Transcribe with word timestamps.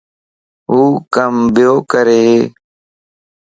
هو 0.69 0.81
ڪم 1.13 1.33
ٻيو 1.53 1.73
ڪري 1.91 2.25